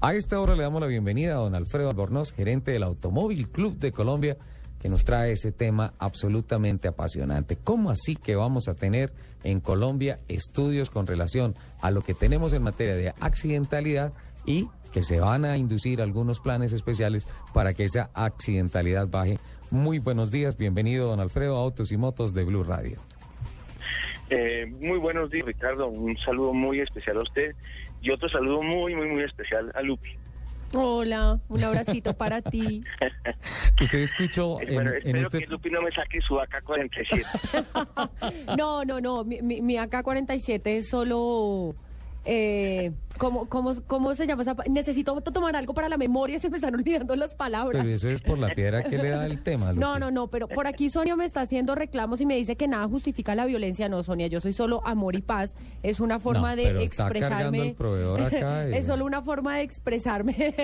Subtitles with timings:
[0.00, 3.80] A esta hora le damos la bienvenida a don Alfredo Albornoz, gerente del Automóvil Club
[3.80, 4.36] de Colombia,
[4.80, 7.56] que nos trae ese tema absolutamente apasionante.
[7.56, 12.52] ¿Cómo así que vamos a tener en Colombia estudios con relación a lo que tenemos
[12.52, 14.12] en materia de accidentalidad
[14.46, 19.40] y que se van a inducir algunos planes especiales para que esa accidentalidad baje?
[19.72, 22.98] Muy buenos días, bienvenido don Alfredo a Autos y Motos de Blue Radio.
[24.30, 25.88] Eh, muy buenos días, Ricardo.
[25.88, 27.54] Un saludo muy especial a usted
[28.02, 30.10] y otro saludo muy, muy, muy especial a Lupi.
[30.74, 32.84] Hola, un abracito para ti.
[33.80, 35.38] Usted escuchó en, bueno, en espero este...
[35.38, 37.24] que Lupi no me saque su AK-47.
[38.58, 41.74] No, no, no, mi, mi, mi AK-47 es solo...
[42.26, 44.56] Eh, ¿cómo, cómo, ¿Cómo se llama esa?
[44.68, 47.82] Necesito tomar algo para la memoria, se me están olvidando las palabras.
[47.82, 49.72] Pero eso es por la piedra que le da el tema.
[49.72, 52.68] No, no, no, pero por aquí Sonia me está haciendo reclamos y me dice que
[52.68, 53.88] nada justifica la violencia.
[53.88, 55.56] No, Sonia, yo soy solo amor y paz.
[55.82, 57.68] Es una forma No, de pero está cargando expresarme.
[57.68, 60.54] el proveedor acá, es solo una forma de expresarme.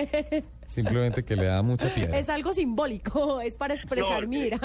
[0.65, 2.17] Simplemente que le da mucha piedra.
[2.17, 4.59] es algo simbólico, es para expresar No, mi eh, ira.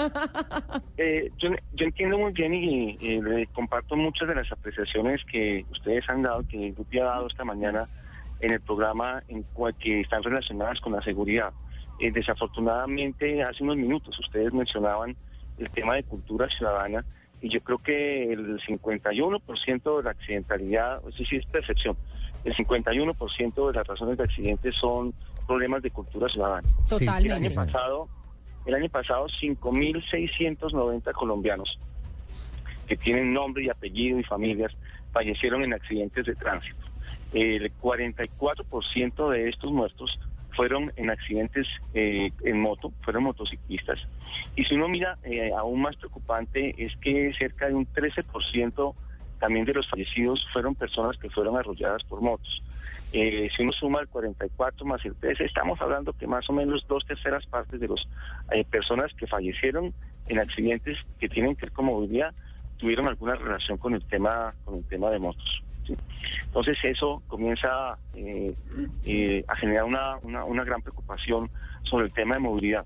[0.97, 6.09] Eh, yo, yo entiendo muy bien y le comparto muchas de las apreciaciones que ustedes
[6.09, 7.80] han dado, que Lupi ha dado esta mañana
[8.41, 11.51] en el programa en cual que están relacionadas con la seguridad.
[11.99, 15.15] Eh, desafortunadamente, hace unos minutos ustedes mencionaban
[15.57, 17.05] el tema de cultura ciudadana
[17.41, 21.95] y yo creo que el 51% de la accidentalidad, eso sí es percepción,
[22.43, 25.13] el 51% de las razones de accidentes son
[25.47, 26.67] problemas de cultura ciudadana.
[26.85, 27.45] Sí, El Totalmente.
[27.45, 28.09] año pasado,
[28.65, 31.77] el año pasado 5.690 colombianos
[32.87, 34.73] que tienen nombre y apellido y familias
[35.13, 36.90] fallecieron en accidentes de tránsito.
[37.33, 40.19] El 44% de estos muertos
[40.55, 43.99] fueron en accidentes eh, en moto, fueron motociclistas.
[44.55, 48.95] Y si uno mira, eh, aún más preocupante es que cerca de un 13%
[49.39, 52.61] también de los fallecidos fueron personas que fueron arrolladas por motos.
[53.13, 56.85] Eh, si uno suma el 44 más el 13, estamos hablando que más o menos
[56.87, 58.05] dos terceras partes de las
[58.69, 59.93] personas que fallecieron
[60.27, 62.33] en accidentes que tienen que ver con movilidad
[62.77, 65.63] tuvieron alguna relación con el tema con el tema de motos.
[65.95, 66.37] ¿Sí?
[66.45, 68.53] Entonces eso comienza eh,
[69.05, 71.49] eh, a generar una, una, una gran preocupación
[71.83, 72.85] sobre el tema de movilidad.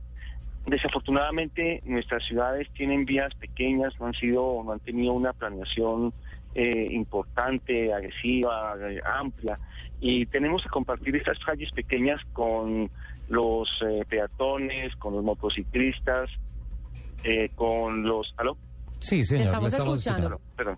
[0.66, 6.12] Desafortunadamente nuestras ciudades tienen vías pequeñas, no han sido, no han tenido una planeación
[6.56, 9.60] eh, importante, agresiva, eh, amplia,
[10.00, 12.90] y tenemos que compartir estas calles pequeñas con
[13.30, 16.30] los eh, peatones, con los motociclistas,
[17.24, 18.34] eh, con los...
[18.38, 18.58] ¿Aló?
[19.00, 20.36] Sí, señor, estamos le estamos escuchando.
[20.36, 20.56] escuchando.
[20.56, 20.78] Perdón.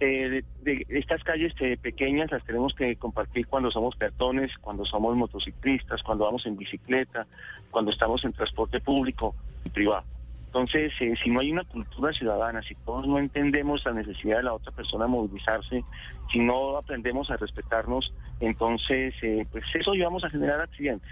[0.00, 4.84] Eh, de, de estas calles eh, pequeñas las tenemos que compartir cuando somos peatones, cuando
[4.84, 7.26] somos motociclistas, cuando vamos en bicicleta,
[7.70, 10.04] cuando estamos en transporte público y privado.
[10.48, 14.44] Entonces, eh, si no hay una cultura ciudadana, si todos no entendemos la necesidad de
[14.44, 15.84] la otra persona movilizarse,
[16.32, 21.10] si no aprendemos a respetarnos, entonces, eh, pues eso llevamos a generar accidentes.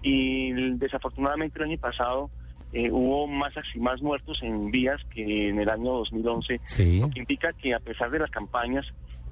[0.00, 2.30] Y desafortunadamente el año pasado
[2.72, 7.00] eh, hubo más, más muertos en vías que en el año 2011 Sí.
[7.00, 8.84] lo que indica que a pesar de las campañas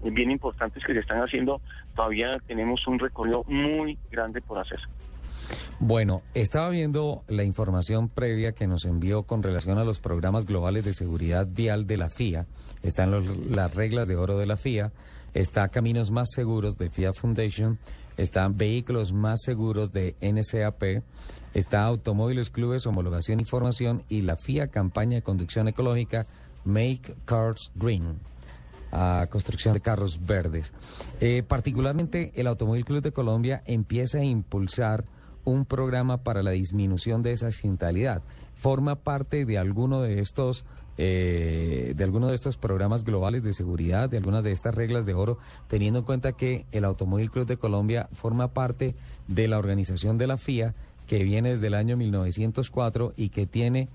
[0.04, 1.60] eh, bien importantes que se están haciendo,
[1.94, 4.78] todavía tenemos un recorrido muy grande por hacer.
[5.78, 10.84] Bueno, estaba viendo la información previa que nos envió con relación a los programas globales
[10.84, 12.46] de seguridad vial de la FIA.
[12.82, 14.92] Están los- las reglas de oro de la FIA,
[15.34, 17.78] está Caminos Más Seguros de FIA Foundation,
[18.16, 21.03] están Vehículos Más Seguros de NCAP,
[21.54, 26.26] está Automóviles Clubes, Homologación y Formación y la FIA Campaña de Conducción Ecológica
[26.65, 28.19] Make Cars Green
[28.93, 30.72] a construcción de carros verdes.
[31.21, 35.05] Eh, particularmente el Automóvil Club de Colombia empieza a impulsar
[35.44, 38.23] un programa para la disminución de esa accidentalidad.
[38.55, 40.64] Forma parte de alguno de estos
[40.98, 45.14] eh, de alguno de estos programas globales de seguridad, de algunas de estas reglas de
[45.14, 45.38] oro,
[45.69, 48.94] teniendo en cuenta que el Automóvil Club de Colombia forma parte
[49.28, 50.75] de la organización de la FIA
[51.06, 53.88] que viene desde el año 1904 y que tiene,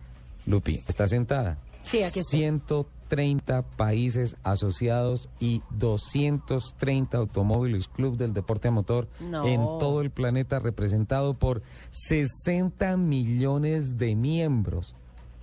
[0.45, 2.39] Lupi, está sentada, Sí, aquí estoy.
[2.39, 9.45] 130 países asociados y 230 automóviles club del deporte a motor No.
[9.45, 14.95] en todo el planeta representado por 60 millones de miembros.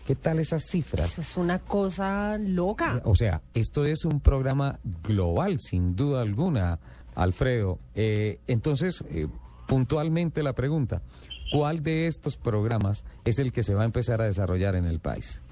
[0.08, 1.12] ¿Qué tal esas cifras?
[1.12, 3.02] Eso es una cosa loca.
[3.04, 6.78] O sea, esto es un programa global, sin duda alguna,
[7.14, 7.78] Alfredo.
[7.94, 9.26] Eh, entonces, eh,
[9.66, 11.02] puntualmente la pregunta,
[11.52, 14.98] ¿cuál de estos programas es el que se va a empezar a desarrollar en el
[14.98, 15.42] país?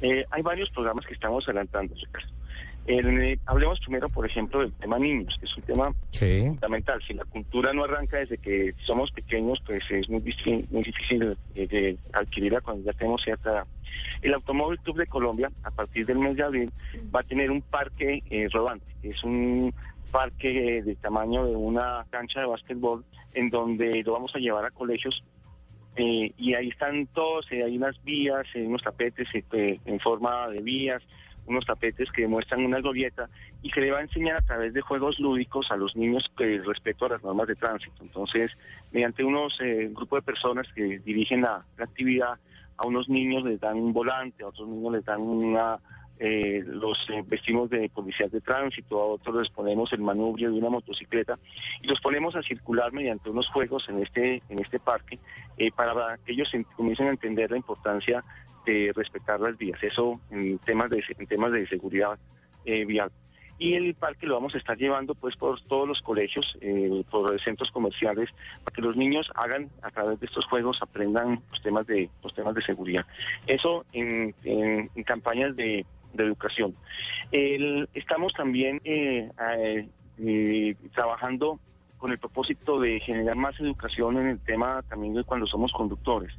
[0.00, 2.39] Eh, hay varios programas que estamos adelantando, Ricardo.
[2.86, 6.44] El, eh, hablemos primero, por ejemplo, del tema niños, que es un tema Sí.
[6.48, 7.00] fundamental.
[7.06, 10.20] Si la cultura no arranca desde que somos pequeños, pues es muy,
[10.70, 13.66] muy difícil eh, de adquirirla cuando ya tenemos cierta edad.
[14.22, 16.70] El Automóvil Club de Colombia, a partir del mes de abril,
[17.14, 18.86] va a tener un parque eh, rodante.
[19.02, 19.72] Es un
[20.10, 23.04] parque eh, del tamaño de una cancha de básquetbol
[23.34, 25.22] en donde lo vamos a llevar a colegios
[25.96, 30.48] eh, y ahí están todos, eh, hay unas vías, eh, unos tapetes eh, en forma
[30.48, 31.02] de vías,
[31.46, 33.28] unos tapetes que muestran una glorieta
[33.62, 36.58] y se le va a enseñar a través de juegos lúdicos a los niños que
[36.64, 38.02] respecto a las normas de tránsito.
[38.02, 38.50] Entonces,
[38.92, 42.38] mediante unos eh, grupo de personas que dirigen la, actividad,
[42.76, 45.78] a unos niños les dan un volante, a otros niños les dan una
[46.22, 50.58] eh, los eh, vestimos de policías de tránsito, a otros les ponemos el manubrio de
[50.58, 51.38] una motocicleta
[51.82, 55.18] y los ponemos a circular mediante unos juegos en este en este parque
[55.56, 58.22] eh, para que ellos en- comiencen a entender la importancia
[58.94, 59.82] respetar las vías.
[59.82, 62.18] Eso en temas de en temas de seguridad
[62.64, 63.10] eh, vial.
[63.58, 67.38] Y el parque lo vamos a estar llevando pues por todos los colegios, eh, por
[67.42, 68.30] centros comerciales,
[68.64, 72.32] para que los niños hagan a través de estos juegos aprendan los temas de los
[72.34, 73.04] temas de seguridad.
[73.46, 74.34] Eso en,
[75.04, 75.84] campañas de,
[76.14, 76.74] de educación.
[77.32, 79.28] El- estamos también eh,
[80.18, 81.60] eh, trabajando
[82.00, 86.32] con el propósito de generar más educación en el tema también de cuando somos conductores.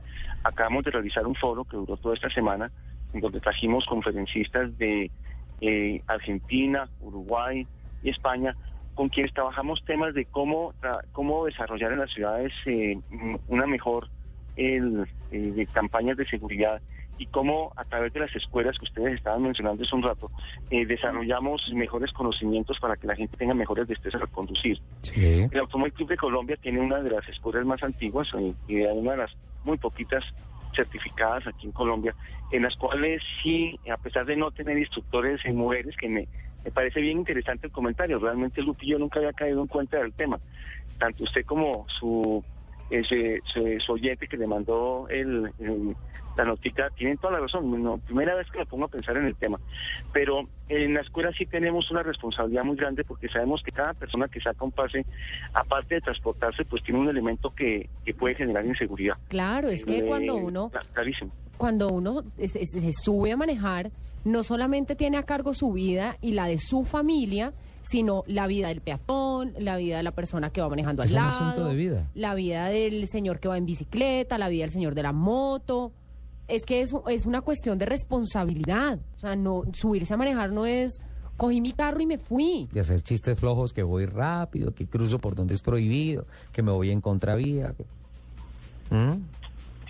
[0.43, 2.71] Acabamos de realizar un foro que duró toda esta semana,
[3.13, 5.11] en donde trajimos conferencistas de
[5.61, 7.67] eh, Argentina, Uruguay
[8.01, 8.55] y España,
[8.95, 10.73] con quienes trabajamos temas de cómo,
[11.11, 12.99] cómo desarrollar en las ciudades eh,
[13.47, 14.09] una mejor
[14.55, 16.81] el, eh, de campañas de seguridad
[17.21, 20.31] y cómo a través de las escuelas que ustedes estaban mencionando hace un rato,
[20.71, 24.79] eh, desarrollamos mejores conocimientos para que la gente tenga mejores destrezas al conducir.
[25.03, 25.47] Sí.
[25.51, 29.11] El Automóvil Club de Colombia tiene una de las escuelas más antiguas eh, y una
[29.11, 29.31] de las
[29.63, 30.23] muy poquitas
[30.75, 32.15] certificadas aquí en Colombia,
[32.51, 36.27] en las cuales sí, a pesar de no tener instructores en mujeres, que me,
[36.65, 40.13] me parece bien interesante el comentario, realmente Lupi yo nunca había caído en cuenta del
[40.13, 40.39] tema,
[40.97, 42.43] tanto usted como su,
[42.91, 43.41] ese,
[43.79, 45.95] su oyente que le mandó el, el-
[46.37, 49.25] la notica, tienen toda la razón, no, primera vez que me pongo a pensar en
[49.25, 49.59] el tema,
[50.13, 54.29] pero en la escuela sí tenemos una responsabilidad muy grande porque sabemos que cada persona
[54.29, 55.05] que saca un pase,
[55.53, 59.15] aparte de transportarse, pues tiene un elemento que, que puede generar inseguridad.
[59.27, 61.31] Claro, es que Eh, cuando uno cla- Clarísimo.
[61.57, 63.91] cuando uno es- se sube a manejar,
[64.23, 68.67] no solamente tiene a cargo su vida y la de su familia, sino la vida
[68.69, 71.65] del peatón, la vida de la persona que va manejando al Es un lado, asunto
[71.67, 72.07] de vida.
[72.13, 75.91] la vida del señor que va en bicicleta, la vida del señor de la moto.
[76.47, 78.99] Es que es, es una cuestión de responsabilidad.
[79.17, 80.99] O sea, no subirse a manejar no es
[81.37, 82.69] cogí mi carro y me fui.
[82.71, 86.71] Y hacer chistes flojos que voy rápido, que cruzo por donde es prohibido, que me
[86.71, 87.73] voy en contravía.
[88.91, 89.13] ¿Mm?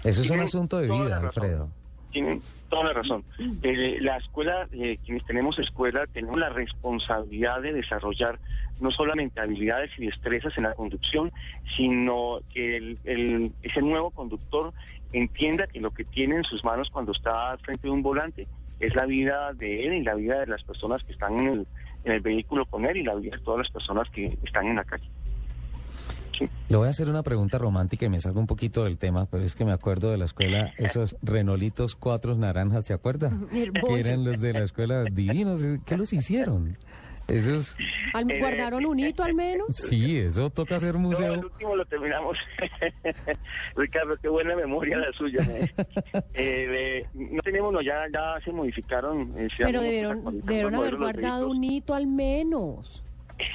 [0.03, 1.25] Eso es un asunto de vida, razón.
[1.25, 1.69] Alfredo.
[2.11, 3.23] Tienen toda la razón.
[3.63, 8.39] Eh, la escuela, eh, quienes tenemos escuela, tenemos la responsabilidad de desarrollar
[8.79, 11.31] no solamente habilidades y destrezas en la conducción,
[11.75, 14.73] sino que el, el- ese nuevo conductor
[15.13, 18.47] entienda que lo que tiene en sus manos cuando está frente de un volante
[18.79, 21.67] es la vida de él y la vida de las personas que están en el,
[22.03, 24.77] en el vehículo con él y la vida de todas las personas que están en
[24.77, 25.07] la calle.
[26.69, 29.43] Le voy a hacer una pregunta romántica y me salgo un poquito del tema, pero
[29.43, 33.31] es que me acuerdo de la escuela, esos renolitos cuatro naranjas, ¿se acuerda?
[33.51, 35.59] Que eran los de la escuela divinos.
[35.85, 36.77] ¿Qué los hicieron?
[37.27, 39.67] Esos, Eh, ¿Guardaron un hito al menos?
[39.75, 41.39] sí, eso toca hacer No, el museo.
[41.39, 42.37] último lo terminamos.
[43.75, 45.39] Ricardo, qué buena memoria la suya.
[45.49, 45.71] ¿eh?
[46.33, 49.33] Eh, de- no tenemos, no, ya, ya se modificaron.
[49.37, 53.03] eh, se Pero debieron, haber guardado un hito al menos.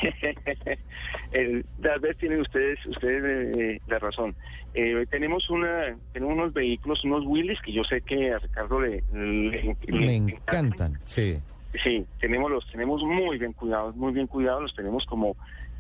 [1.33, 4.35] El- tal vez tienen ustedes ustedes eh, la razón.
[4.75, 9.03] Eh, tenemos una tenemos unos vehículos, unos Willys que yo sé que a Ricardo le,
[9.13, 11.39] le- encantan, sí.
[11.83, 15.37] Sí, tenemos los tenemos muy bien cuidados, muy bien cuidados, los tenemos como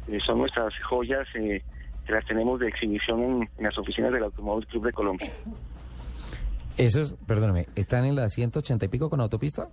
[0.08, 1.62] eh, son nuestras joyas eh,
[2.06, 5.32] que las tenemos de exhibición en, en las oficinas del Automóvil Club de Colombia.
[6.76, 9.68] Esos, perdóname, ¿están en la 180 y pico con autopista?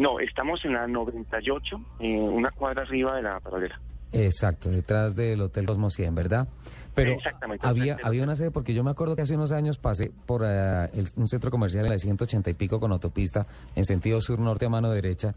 [0.00, 3.78] No, estamos en la 98, eh, una cuadra arriba de la paralela.
[4.12, 6.48] Exacto, detrás del Hotel Cosmo 100, ¿verdad?
[6.94, 10.10] Pero Exactamente, había había una sede, porque yo me acuerdo que hace unos años pasé
[10.26, 14.22] por eh, el- un centro comercial en la 180 y pico con autopista en sentido
[14.22, 15.34] sur-norte a mano derecha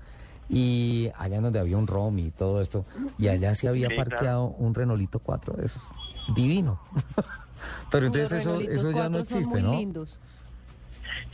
[0.50, 2.86] y allá en donde había un ROM y todo esto,
[3.18, 5.84] y allá sí había Sí, parqueado un Renolito 4 de esos.
[6.34, 6.80] Divino.
[7.92, 9.78] Pero entonces Los eso, eso ya no son existe, muy ¿no?
[9.78, 10.18] lindos.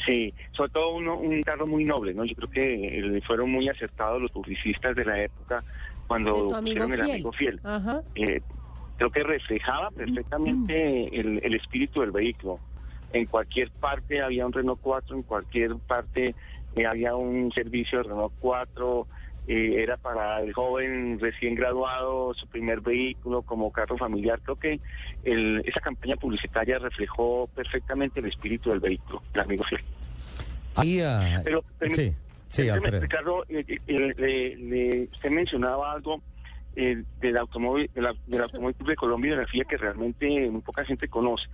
[0.05, 2.23] Sí, sobre todo uno, un carro muy noble, ¿no?
[2.23, 5.63] Yo creo que eh, fueron muy acertados los publicistas de la época
[6.07, 7.59] cuando pusieron el amigo fiel.
[7.63, 8.01] Ajá.
[8.15, 8.41] Eh,
[8.97, 12.59] creo que reflejaba perfectamente el, el espíritu del vehículo.
[13.11, 16.35] En cualquier parte había un Renault 4, en cualquier parte
[16.75, 19.07] eh, había un servicio de Renault 4,
[19.51, 24.39] eh, era para el joven recién graduado, su primer vehículo como carro familiar.
[24.43, 24.79] Creo que
[25.23, 29.81] el- esa campaña publicitaria reflejó perfectamente el espíritu del vehículo, el amigo fiel.
[30.75, 32.13] Ahí, ah, Pero, permí- sí,
[32.47, 36.21] sí, explicarlo, eh, eh, eh, le- le- usted mencionaba algo
[36.75, 40.49] eh, del automóvil, de la- del automóvil de Colombia y de la FIA que realmente
[40.51, 41.47] muy poca gente conoce,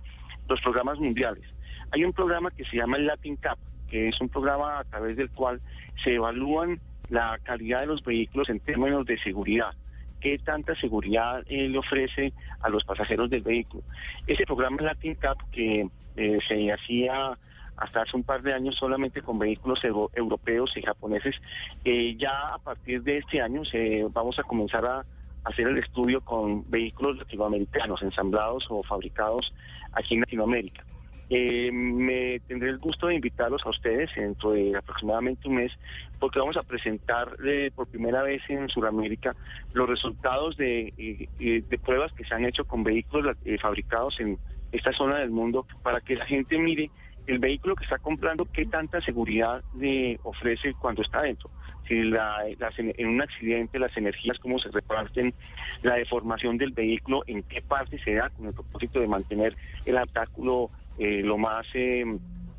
[0.48, 1.42] los programas mundiales.
[1.90, 5.16] Hay un programa que se llama el Latin Cup, que es un programa a través
[5.16, 5.60] del cual
[6.04, 9.72] se evalúan la calidad de los vehículos en términos de seguridad.
[10.20, 13.84] ¿Qué tanta seguridad eh, le ofrece a los pasajeros del vehículo?
[14.26, 17.38] Ese programa Latin Cup que eh, se hacía
[17.76, 21.36] hasta hace un par de años solamente con vehículos euro- europeos y japoneses.
[21.84, 25.04] Eh, ya a partir de este año se, vamos a comenzar a
[25.44, 29.52] hacer el estudio con vehículos latinoamericanos ensamblados o fabricados
[29.92, 30.84] aquí en Latinoamérica.
[31.28, 35.72] Eh, me tendré el gusto de invitarlos a ustedes dentro de aproximadamente un mes
[36.20, 39.34] porque vamos a presentar eh, por primera vez en Sudamérica
[39.72, 44.38] los resultados de, eh, eh, pruebas que se han hecho con vehículos eh, fabricados en
[44.70, 46.90] esta zona del mundo para que la gente mire
[47.26, 51.50] el vehículo que está comprando, qué tanta seguridad le ofrece cuando está dentro.
[51.88, 55.34] Si la, las en un accidente, las energías, cómo se reparten,
[55.82, 59.98] la deformación del vehículo, en qué parte se da, con el propósito de mantener el
[59.98, 62.04] habitáculo eh, lo más eh,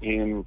[0.02, 0.44] em,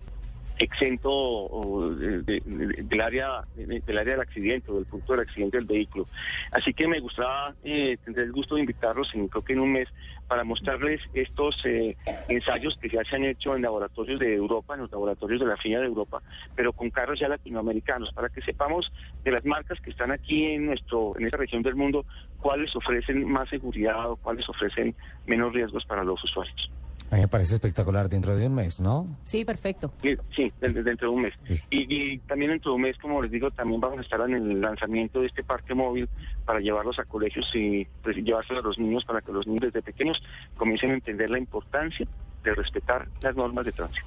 [0.58, 5.22] exento de- de- de- del área de- del área del accidente o del punto del
[5.22, 6.06] accidente del vehículo.
[6.52, 9.72] Así que me gustaba, eh, tendré el gusto de invitarlos, en, creo que en un
[9.72, 9.88] mes,
[10.28, 11.96] para mostrarles estos eh,
[12.28, 15.56] ensayos que ya se han hecho en laboratorios de Europa, en los laboratorios de la
[15.56, 16.22] FIA de Europa,
[16.54, 18.92] pero con carros ya latinoamericanos, para que sepamos
[19.24, 22.04] de las marcas que están aquí en nuestro en esta región del mundo,
[22.38, 24.94] cuáles ofrecen más seguridad o cuáles ofrecen
[25.26, 26.70] menos riesgos para los usuarios.
[27.10, 29.18] A mí me parece espectacular dentro de un mes, ¿no?
[29.24, 29.92] Sí, perfecto.
[30.00, 31.34] Sí, Sí, de- de- dentro de un mes.
[31.70, 34.34] Y, y también dentro de un mes, como les digo, también vamos a estar en
[34.34, 36.08] el lanzamiento de este parque móvil
[36.44, 39.82] para llevarlos a colegios y pues, llevárselos a los niños para que los niños desde
[39.82, 40.22] pequeños
[40.56, 42.06] comiencen a entender la importancia
[42.44, 44.06] de respetar las normas de tránsito.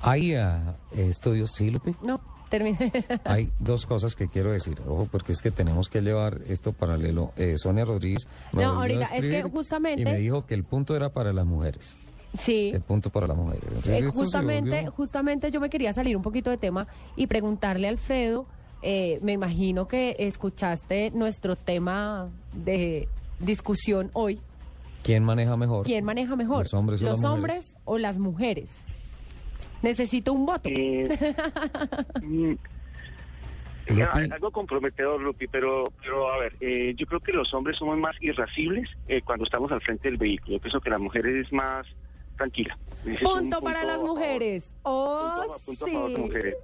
[0.00, 1.94] Hay ah, estudios, sí, Lupi.
[2.02, 2.92] No, terminé.
[3.24, 7.32] Hay dos cosas que quiero decir, ojo, porque es que tenemos que llevar esto paralelo.
[7.36, 10.96] Eh, Sonia Rodríguez me No, ahorita, es que justamente- y me dijo que el punto
[10.96, 11.96] era para las mujeres.
[12.34, 12.70] sí.
[12.74, 13.64] El punto para las mujeres.
[13.68, 16.86] Entonces, Eh, justamente, volvió- justamente yo me quería salir un poquito de tema
[17.16, 18.46] y preguntarle a Alfredo,
[18.82, 23.08] eh, me imagino que escuchaste nuestro tema de
[23.40, 24.40] discusión hoy.
[25.02, 25.84] ¿Quién maneja mejor?
[25.86, 26.58] ¿Quién maneja mejor?
[26.64, 27.32] ¿Los hombres o las mujeres?
[27.34, 28.70] hombres o las mujeres?
[29.82, 30.68] Necesito un voto.
[30.68, 31.08] Eh,
[32.22, 32.52] mm,
[33.88, 34.30] Lupi.
[34.32, 38.14] algo comprometedor, Lupi, pero, pero a ver, eh, yo creo que los hombres somos más
[38.20, 40.56] irascibles eh, cuando estamos al frente del vehículo.
[40.56, 41.86] Yo pienso que la mujer es más
[42.36, 42.78] tranquila.
[43.22, 44.74] Punto para las mujeres.
[44.82, 45.92] Oh, Punto sí.
[46.16, 46.56] mujeres.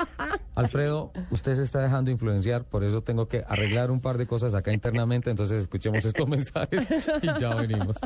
[0.54, 4.54] Alfredo, usted se está dejando influenciar, por eso tengo que arreglar un par de cosas
[4.54, 6.88] acá internamente, entonces escuchemos estos mensajes
[7.22, 7.96] y ya venimos.